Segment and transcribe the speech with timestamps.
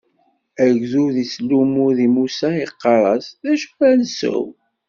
[0.65, 4.43] Agdud ittlummu di Musa, iqqar-as: D acu ara nsew?